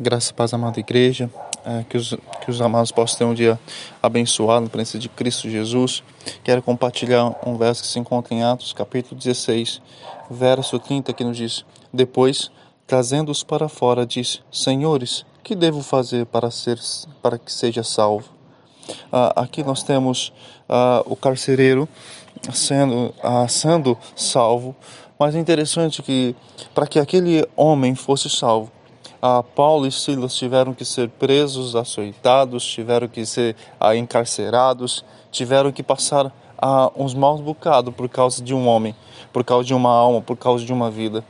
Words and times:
Graça 0.00 0.30
e 0.30 0.34
paz, 0.34 0.54
amada 0.54 0.78
igreja. 0.78 1.28
É, 1.64 1.82
que, 1.82 1.96
os, 1.96 2.10
que 2.40 2.48
os 2.52 2.60
amados 2.62 2.92
possam 2.92 3.18
ter 3.18 3.24
um 3.24 3.34
dia 3.34 3.58
abençoado 4.00 4.60
na 4.60 4.70
presença 4.70 4.96
de 4.96 5.08
Cristo 5.08 5.50
Jesus. 5.50 6.04
Quero 6.44 6.62
compartilhar 6.62 7.34
um 7.44 7.56
verso 7.56 7.82
que 7.82 7.88
se 7.88 7.98
encontra 7.98 8.32
em 8.32 8.44
Atos, 8.44 8.72
capítulo 8.72 9.18
16, 9.18 9.82
verso 10.30 10.78
30, 10.78 11.12
que 11.12 11.24
nos 11.24 11.36
diz: 11.36 11.64
Depois, 11.92 12.48
trazendo-os 12.86 13.42
para 13.42 13.68
fora, 13.68 14.06
disse: 14.06 14.38
Senhores, 14.52 15.26
que 15.42 15.56
devo 15.56 15.82
fazer 15.82 16.26
para, 16.26 16.48
ser, 16.48 16.78
para 17.20 17.36
que 17.36 17.52
seja 17.52 17.82
salvo? 17.82 18.28
Ah, 19.10 19.42
aqui 19.42 19.64
nós 19.64 19.82
temos 19.82 20.32
ah, 20.68 21.02
o 21.06 21.16
carcereiro 21.16 21.88
sendo, 22.52 23.12
ah, 23.20 23.48
sendo 23.48 23.98
salvo, 24.14 24.76
mas 25.18 25.34
é 25.34 25.40
interessante 25.40 26.04
que 26.04 26.36
para 26.72 26.86
que 26.86 27.00
aquele 27.00 27.44
homem 27.56 27.96
fosse 27.96 28.30
salvo, 28.30 28.70
ah, 29.20 29.42
Paulo 29.42 29.86
e 29.86 29.92
Silas 29.92 30.34
tiveram 30.34 30.72
que 30.72 30.84
ser 30.84 31.08
presos, 31.08 31.74
açoitados, 31.74 32.64
tiveram 32.64 33.08
que 33.08 33.26
ser 33.26 33.56
ah, 33.80 33.96
encarcerados, 33.96 35.04
tiveram 35.30 35.72
que 35.72 35.82
passar 35.82 36.32
ah, 36.56 36.90
uns 36.96 37.14
maus 37.14 37.40
bocados 37.40 37.94
por 37.94 38.08
causa 38.08 38.42
de 38.42 38.54
um 38.54 38.68
homem, 38.68 38.94
por 39.32 39.44
causa 39.44 39.64
de 39.64 39.74
uma 39.74 39.90
alma, 39.90 40.20
por 40.20 40.36
causa 40.36 40.64
de 40.64 40.72
uma 40.72 40.90
vida. 40.90 41.24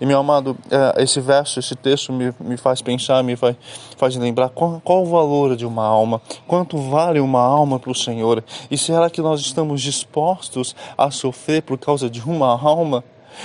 E 0.00 0.06
meu 0.06 0.18
amado, 0.18 0.56
é, 0.70 1.02
esse 1.02 1.20
verso, 1.20 1.58
esse 1.58 1.74
texto 1.74 2.12
me, 2.12 2.32
me 2.38 2.56
faz 2.56 2.80
pensar, 2.80 3.22
me 3.24 3.34
faz, 3.34 3.56
faz 3.96 4.16
lembrar 4.16 4.48
qual, 4.50 4.80
qual 4.84 5.02
o 5.02 5.06
valor 5.06 5.56
de 5.56 5.66
uma 5.66 5.84
alma, 5.84 6.22
quanto 6.46 6.76
vale 6.78 7.18
uma 7.18 7.40
alma 7.40 7.78
para 7.78 7.90
o 7.90 7.94
Senhor. 7.94 8.44
E 8.70 8.78
será 8.78 9.10
que 9.10 9.20
nós 9.20 9.40
estamos 9.40 9.82
dispostos 9.82 10.76
a 10.96 11.10
sofrer 11.10 11.62
por 11.62 11.78
causa 11.78 12.08
de 12.08 12.20
uma 12.20 12.48
alma? 12.48 13.02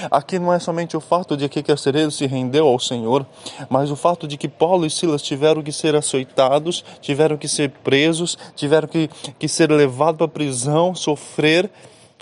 Aqui 0.10 0.40
não 0.40 0.54
é 0.54 0.60
somente 0.60 0.96
o 0.96 1.02
fato 1.02 1.36
de 1.36 1.48
que 1.50 1.64
Carcereiro 1.64 2.12
se 2.12 2.26
rendeu 2.26 2.68
ao 2.68 2.80
Senhor, 2.80 3.26
mas 3.70 3.92
o 3.92 3.96
fato 3.96 4.28
de 4.28 4.38
que 4.38 4.48
Paulo 4.48 4.86
e 4.86 4.90
Silas 4.90 5.22
tiveram 5.22 5.64
que 5.64 5.72
ser 5.72 5.96
açoitados, 5.96 6.84
tiveram 7.02 7.38
que 7.38 7.48
ser 7.48 7.70
presos, 7.84 8.38
tiveram 8.56 8.88
que, 8.88 9.10
que 9.40 9.48
ser 9.48 9.72
levados 9.72 10.18
para 10.18 10.26
a 10.26 10.30
prisão, 10.30 10.96
sofrer, 10.96 11.70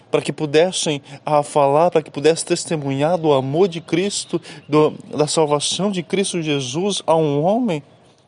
para 0.09 0.21
que 0.21 0.31
pudessem 0.31 1.01
a 1.25 1.43
falar, 1.43 1.91
para 1.91 2.01
que 2.01 2.09
pudessem 2.09 2.45
testemunhar 2.45 3.17
do 3.17 3.33
amor 3.33 3.67
de 3.67 3.81
Cristo, 3.81 4.41
do, 4.67 4.91
da 5.15 5.27
salvação 5.27 5.91
de 5.91 6.01
Cristo 6.01 6.41
Jesus 6.41 7.01
a 7.05 7.15
um 7.15 7.43
homem, 7.43 7.83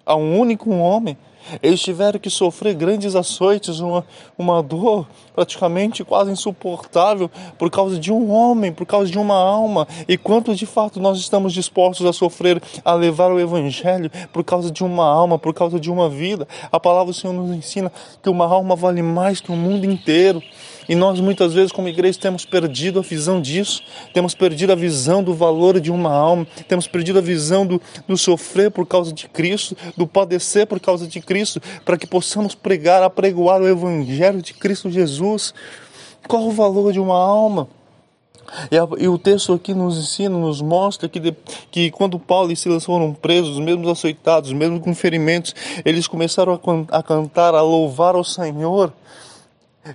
a 0.05 0.15
um 0.15 0.37
único 0.37 0.69
homem. 0.71 1.17
Eles 1.61 1.81
tiveram 1.81 2.19
que 2.19 2.29
sofrer 2.29 2.73
grandes 2.73 3.15
açoites, 3.15 3.79
uma, 3.79 4.05
uma 4.37 4.61
dor 4.61 5.07
praticamente 5.35 6.03
quase 6.03 6.31
insuportável 6.31 7.29
por 7.57 7.69
causa 7.69 7.99
de 7.99 8.11
um 8.11 8.31
homem, 8.31 8.71
por 8.71 8.85
causa 8.85 9.11
de 9.11 9.19
uma 9.19 9.35
alma. 9.35 9.87
E 10.07 10.17
quanto 10.17 10.55
de 10.55 10.65
fato 10.65 10.99
nós 10.99 11.17
estamos 11.19 11.53
dispostos 11.53 12.05
a 12.05 12.13
sofrer, 12.13 12.61
a 12.83 12.93
levar 12.93 13.31
o 13.31 13.39
Evangelho 13.39 14.09
por 14.33 14.43
causa 14.43 14.71
de 14.71 14.83
uma 14.83 15.05
alma, 15.05 15.37
por 15.37 15.53
causa 15.53 15.79
de 15.79 15.91
uma 15.91 16.09
vida? 16.09 16.47
A 16.71 16.79
palavra 16.79 17.13
do 17.13 17.13
Senhor 17.13 17.33
nos 17.33 17.55
ensina 17.55 17.91
que 18.21 18.29
uma 18.29 18.45
alma 18.45 18.75
vale 18.75 19.01
mais 19.01 19.39
que 19.39 19.51
o 19.51 19.55
mundo 19.55 19.85
inteiro. 19.85 20.41
E 20.89 20.95
nós 20.95 21.19
muitas 21.19 21.53
vezes, 21.53 21.71
como 21.71 21.89
igreja, 21.89 22.17
temos 22.17 22.45
perdido 22.45 22.99
a 22.99 23.01
visão 23.01 23.41
disso, 23.41 23.83
temos 24.13 24.33
perdido 24.33 24.71
a 24.71 24.75
visão 24.75 25.21
do 25.21 25.33
valor 25.33 25.79
de 25.81 25.91
uma 25.91 26.13
alma, 26.13 26.47
temos 26.67 26.87
perdido 26.87 27.19
a 27.19 27.21
visão 27.21 27.65
do, 27.67 27.81
do 28.07 28.17
sofrer 28.17 28.71
por 28.71 28.85
causa 28.85 29.11
de 29.11 29.27
Cristo, 29.27 29.75
do 29.97 30.07
padecer 30.07 30.65
por 30.65 30.79
causa 30.79 31.05
de 31.05 31.19
Cristo, 31.19 31.36
para 31.83 31.97
que 31.97 32.07
possamos 32.07 32.55
pregar, 32.55 33.03
apregoar 33.03 33.61
o 33.61 33.67
Evangelho 33.67 34.41
de 34.41 34.53
Cristo 34.53 34.89
Jesus. 34.89 35.53
Qual 36.27 36.47
o 36.47 36.51
valor 36.51 36.91
de 36.93 36.99
uma 36.99 37.17
alma? 37.17 37.67
E, 38.71 39.03
e, 39.03 39.07
o 39.07 39.17
texto 39.17 39.53
aqui 39.53 39.73
nos 39.73 39.97
ensina, 39.97 40.37
nos 40.37 40.61
mostra 40.61 41.09
que, 41.09 41.19
de, 41.19 41.35
que 41.69 41.91
quando 41.91 42.17
Paulo 42.17 42.51
e 42.51 42.55
Silas 42.55 42.85
foram 42.85 43.13
presos, 43.13 43.59
mesmo 43.59 43.89
açoitados, 43.89 44.53
mesmo 44.53 44.79
com 44.79 44.95
ferimentos, 44.95 45.53
eles 45.83 46.07
começaram 46.07 46.53
a, 46.53 46.97
a 46.97 47.03
cantar, 47.03 47.53
a 47.53 47.61
louvar 47.61 48.15
ao 48.15 48.23
Senhor. 48.23 48.93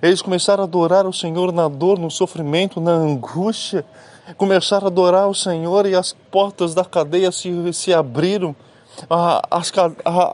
Eles 0.01 0.21
começaram 0.21 0.63
a 0.63 0.65
adorar 0.65 1.05
o 1.05 1.13
Senhor 1.13 1.51
na 1.51 1.67
dor, 1.67 1.99
no 1.99 2.09
sofrimento, 2.09 2.79
na 2.79 2.91
angústia. 2.91 3.85
Começaram 4.37 4.85
a 4.85 4.89
adorar 4.89 5.27
o 5.27 5.35
Senhor 5.35 5.85
e 5.85 5.95
as 5.95 6.13
portas 6.31 6.73
da 6.73 6.85
cadeia 6.85 7.31
se, 7.31 7.51
se 7.73 7.93
abriram, 7.93 8.55
as, 9.49 9.71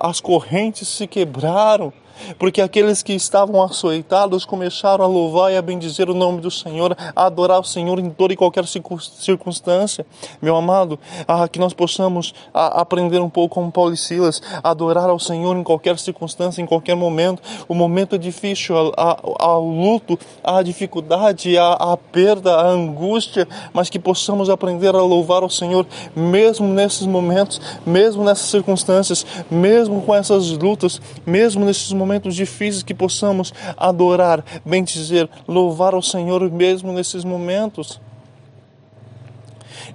as 0.02 0.20
correntes 0.22 0.88
se 0.88 1.08
quebraram 1.08 1.94
porque 2.38 2.62
aqueles 2.62 3.02
que 3.02 3.14
estavam 3.14 3.62
açoitados 3.62 4.46
começaram 4.46 5.03
a 5.03 5.08
louvar 5.08 5.52
e 5.52 5.58
a 5.58 5.62
bendizer 5.62 6.09
o 6.09 6.14
nome 6.14 6.42
do 6.42 6.52
Senhor, 6.52 6.96
a 7.16 7.25
adorar 7.25 7.59
o 7.59 7.64
Senhor 7.64 8.00
em 8.00 8.09
toda 8.09 8.34
e 8.34 8.38
qualquer 8.38 8.66
circunstância. 8.68 10.06
Meu 10.42 10.56
amado, 10.56 11.00
ah, 11.28 11.48
que 11.48 11.59
nós 11.59 11.74
possamos 11.74 12.34
aprender 12.53 13.19
um 13.19 13.30
pouco 13.30 13.56
como 13.56 13.72
Paulo 13.72 13.94
e 13.94 13.98
Silas, 13.98 14.42
adorar 14.64 15.09
ao 15.09 15.19
Senhor 15.19 15.56
em 15.56 15.64
qualquer 15.64 15.98
circunstância, 15.98 16.62
em 16.62 16.66
qualquer 16.66 16.96
momento. 16.96 17.42
O 17.68 17.74
momento 17.74 18.16
é 18.16 18.18
difícil, 18.18 18.75
o 18.75 19.59
luto, 19.59 20.18
a 20.44 20.62
dificuldade, 20.62 21.58
a 21.58 21.98
perda, 22.12 22.56
a 22.56 22.68
angústia, 22.68 23.48
mas 23.74 23.90
que 23.90 24.00
possamos 24.00 24.50
aprender 24.50 24.96
a 24.96 25.02
louvar 25.02 25.44
ao 25.44 25.50
Senhor 25.50 25.86
mesmo 26.16 26.68
nesses 26.68 27.06
momentos, 27.06 27.62
mesmo 27.86 28.24
nessas 28.24 28.49
circunstâncias, 28.50 29.26
mesmo 29.50 30.02
com 30.02 30.14
essas 30.14 30.50
lutas, 30.52 31.02
mesmo 31.26 31.66
nesses 31.66 31.92
momentos 31.94 32.36
difíceis 32.36 32.84
que 32.84 32.94
possamos 32.94 33.54
adorar, 33.78 34.44
bem 34.66 34.84
dizer, 34.84 35.30
louvar 35.48 35.94
ao 35.94 36.02
Senhor 36.02 36.50
mesmo 36.52 36.92
nesses 36.92 37.24
momentos. 37.24 38.00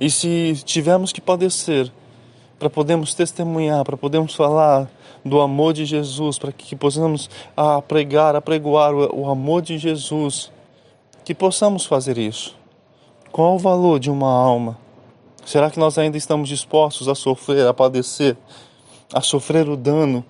E 0.00 0.10
se 0.10 0.60
tivermos 0.64 1.12
que 1.12 1.20
padecer, 1.20 1.90
para 2.58 2.70
podermos 2.70 3.14
testemunhar, 3.14 3.84
para 3.84 3.96
podermos 3.96 4.34
falar 4.34 4.88
do 5.24 5.40
amor 5.40 5.72
de 5.72 5.84
Jesus, 5.84 6.38
para 6.38 6.52
que 6.52 6.76
possamos 6.76 7.30
a 7.56 7.80
pregar, 7.80 8.36
apregoar 8.36 8.94
o 8.94 9.28
amor 9.30 9.62
de 9.62 9.78
Jesus, 9.78 10.52
que 11.24 11.34
possamos 11.34 11.86
fazer 11.86 12.18
isso. 12.18 12.54
Qual 13.32 13.56
o 13.56 13.58
valor 13.58 13.98
de 13.98 14.10
uma 14.10 14.30
alma? 14.30 14.78
Será 15.44 15.70
que 15.70 15.78
nós 15.78 15.98
ainda 15.98 16.16
estamos 16.16 16.48
dispostos 16.48 17.08
a 17.08 17.14
sofrer, 17.14 17.66
a 17.66 17.74
padecer, 17.74 18.36
a 19.12 19.20
sofrer 19.20 19.68
o 19.68 19.76
dano 19.76 20.24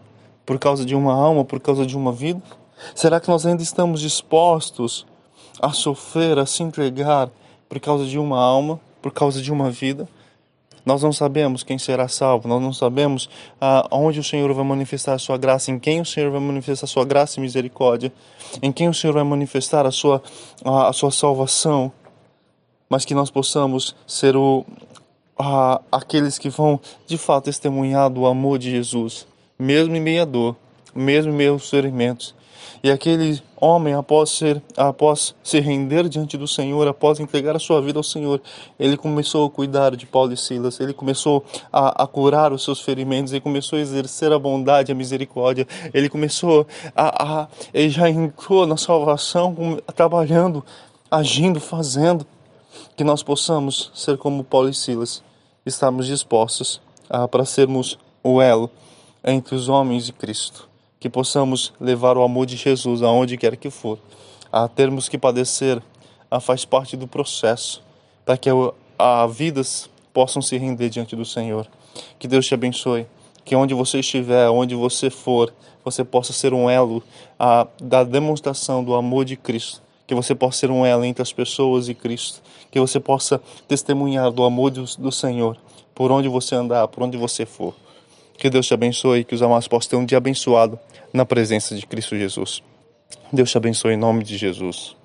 por 0.45 0.59
causa 0.59 0.85
de 0.85 0.95
uma 0.95 1.15
alma, 1.15 1.45
por 1.45 1.61
causa 1.61 1.87
de 1.87 1.97
uma 1.97 2.13
vida? 2.13 2.43
Será 2.95 3.21
que 3.21 3.29
nós 3.29 3.47
ainda 3.47 3.63
estamos 3.63 4.01
dispostos 4.01 5.07
a 5.61 5.71
sofrer, 5.71 6.39
a 6.39 6.47
se 6.47 6.63
entregar 6.63 7.31
por 7.69 7.79
causa 7.79 8.05
de 8.05 8.19
uma 8.19 8.39
alma, 8.39 8.81
por 9.01 9.13
causa 9.13 9.41
de 9.41 9.53
uma 9.53 9.71
vida? 9.71 10.09
Nós 10.85 11.03
não 11.03 11.13
sabemos 11.13 11.63
quem 11.63 11.79
será 11.79 12.09
salvo, 12.09 12.47
nós 12.47 12.61
não 12.61 12.73
sabemos 12.73 13.31
aonde 13.59 14.21
o 14.21 14.25
Senhor 14.25 14.53
vai 14.53 14.65
manifestar 14.65 15.15
a 15.15 15.19
sua 15.19 15.39
graça, 15.39 15.71
em 15.71 15.79
quem 15.79 16.01
o 16.01 16.05
Senhor 16.05 16.31
vai 16.31 16.41
manifestar 16.41 16.85
a 16.85 16.89
sua 16.89 17.05
graça 17.07 17.39
e 17.39 17.41
misericórdia, 17.41 18.13
em 18.61 18.71
quem 18.71 18.89
o 18.89 18.93
Senhor 18.93 19.15
vai 19.15 19.25
manifestar 19.25 19.87
a 19.87 19.91
sua, 19.91 20.23
a, 20.63 20.89
a 20.89 20.93
sua 20.93 21.11
salvação, 21.11 21.91
mas 22.91 23.07
que 23.07 23.15
nós 23.15 23.31
possamos 23.31 23.97
ser 24.07 24.37
o, 24.37 24.65
a, 25.39 25.81
aqueles 25.91 26.39
que 26.39 26.49
vão 26.49 26.81
de 27.07 27.19
fato 27.19 27.45
testemunhar 27.45 28.11
do 28.11 28.27
amor 28.27 28.59
de 28.59 28.71
Jesus 28.71 29.27
mesmo 29.59 29.95
em 29.95 30.01
meio 30.01 30.23
à 30.23 30.25
dor, 30.25 30.57
mesmo 30.95 31.33
em 31.33 31.35
meio 31.35 31.53
aos 31.53 31.69
ferimentos. 31.69 32.35
E 32.83 32.91
aquele 32.91 33.43
homem, 33.57 33.95
após, 33.95 34.31
ser, 34.31 34.63
após 34.77 35.35
se 35.43 35.59
render 35.59 36.07
diante 36.07 36.37
do 36.37 36.47
Senhor, 36.47 36.87
após 36.87 37.19
entregar 37.19 37.57
a 37.57 37.59
sua 37.59 37.81
vida 37.81 37.99
ao 37.99 38.03
Senhor, 38.03 38.43
ele 38.79 38.97
começou 38.97 39.47
a 39.47 39.51
cuidar 39.51 39.97
de 39.97 40.05
Paulo 40.05 40.33
e 40.33 40.37
Silas, 40.37 40.79
ele 40.81 40.93
começou 40.93 41.43
a, 41.73 42.05
a 42.05 42.07
curar 42.07 42.53
os 42.53 42.63
seus 42.63 42.83
ferimentos, 42.83 43.33
ele 43.33 43.41
começou 43.41 43.79
a 43.79 43.83
exercer 43.83 44.31
a 44.33 44.39
bondade, 44.39 44.93
a 44.93 44.95
misericórdia, 44.95 45.67
ele 45.95 46.11
começou 46.11 46.67
a. 46.95 47.43
a 47.43 47.49
ele 47.73 47.89
já 47.89 48.09
entrou 48.11 48.67
na 48.67 48.77
salvação, 48.77 49.79
trabalhando, 49.97 50.63
agindo, 51.11 51.61
fazendo. 51.61 52.27
Que 52.97 53.05
nós 53.05 53.23
possamos 53.23 53.91
ser 53.95 54.17
como 54.17 54.45
Paulo 54.45 54.69
e 54.69 54.75
Silas, 54.75 55.23
estarmos 55.65 56.07
dispostos 56.07 56.81
para 57.31 57.45
sermos 57.45 57.99
o 58.23 58.41
elo 58.41 58.71
entre 59.25 59.55
os 59.55 59.69
homens 59.69 60.07
de 60.07 60.13
Cristo, 60.13 60.69
que 61.01 61.09
possamos 61.09 61.73
levar 61.81 62.17
o 62.17 62.23
amor 62.23 62.47
de 62.47 62.57
Jesus 62.57 63.03
aonde 63.03 63.37
quer 63.37 63.57
que 63.57 63.71
for, 63.71 63.99
a 64.53 64.69
termos 64.69 65.09
que 65.09 65.19
padecer, 65.19 65.83
a 66.31 66.41
faz 66.41 66.65
parte 66.65 66.97
do 66.97 67.07
processo, 67.07 67.83
para 68.25 68.37
que 68.37 68.51
a 68.99 69.27
vidas 69.27 69.89
possam 70.13 70.41
se 70.41 70.57
render 70.57 70.89
diante 70.89 71.15
do 71.17 71.25
Senhor. 71.25 71.67
Que 72.19 72.29
Deus 72.29 72.47
te 72.47 72.55
abençoe, 72.55 73.07
que 73.45 73.55
onde 73.55 73.75
você 73.75 74.01
estiver, 74.01 74.49
onde 74.49 74.75
você 74.75 75.11
for, 75.11 75.53
você 75.85 76.03
possa 76.03 76.33
ser 76.33 76.55
um 76.55 76.69
elo 76.69 77.03
a, 77.39 77.67
da 77.81 78.03
demonstração 78.05 78.83
do 78.83 78.95
amor 78.95 79.25
de 79.25 79.37
Cristo. 79.37 79.83
Que 80.07 80.15
você 80.15 80.35
possa 80.35 80.59
ser 80.59 80.71
um 80.71 80.85
elo 80.85 81.05
entre 81.05 81.23
as 81.23 81.33
pessoas 81.33 81.89
e 81.89 81.95
Cristo. 81.95 82.43
Que 82.71 82.79
você 82.79 83.01
possa 83.01 83.41
testemunhar 83.67 84.31
do 84.31 84.45
amor 84.45 84.71
do, 84.71 85.13
Senhor 85.13 85.57
por 85.95 86.11
onde 86.11 86.29
você 86.29 86.55
andar, 86.55 86.89
por 86.89 87.03
onde 87.03 87.17
você 87.17 87.47
for. 87.47 87.75
Que 88.37 88.51
Deus 88.51 88.67
te 88.67 88.75
abençoe 88.75 89.21
e 89.21 89.25
que 89.25 89.35
os 89.35 89.43
amados 89.43 89.69
possam 89.69 89.91
ter 89.91 89.97
um 89.97 90.05
dia 90.05 90.19
abençoado 90.19 90.79
na 91.13 91.25
presença 91.25 91.75
de 91.77 91.87
Cristo 91.87 92.17
Jesus. 92.17 92.63
Deus 93.33 93.51
te 93.51 93.57
abençoe 93.57 93.95
em 93.95 93.97
nome 93.97 94.25
de 94.25 94.37
Jesus. 94.37 94.97